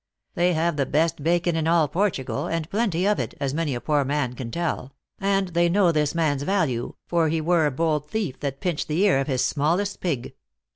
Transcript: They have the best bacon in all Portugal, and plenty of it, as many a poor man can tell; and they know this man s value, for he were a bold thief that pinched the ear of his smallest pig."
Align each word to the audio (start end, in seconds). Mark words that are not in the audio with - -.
They 0.33 0.53
have 0.53 0.77
the 0.77 0.87
best 0.87 1.23
bacon 1.23 1.55
in 1.55 1.67
all 1.67 1.87
Portugal, 1.87 2.47
and 2.47 2.67
plenty 2.71 3.07
of 3.07 3.19
it, 3.19 3.35
as 3.39 3.53
many 3.53 3.75
a 3.75 3.79
poor 3.79 4.03
man 4.03 4.33
can 4.33 4.49
tell; 4.49 4.93
and 5.19 5.49
they 5.49 5.69
know 5.69 5.91
this 5.91 6.15
man 6.15 6.37
s 6.37 6.41
value, 6.41 6.95
for 7.05 7.29
he 7.29 7.39
were 7.39 7.67
a 7.67 7.71
bold 7.71 8.09
thief 8.09 8.39
that 8.39 8.61
pinched 8.61 8.87
the 8.87 9.03
ear 9.03 9.19
of 9.19 9.27
his 9.27 9.45
smallest 9.45 9.99
pig." 10.01 10.33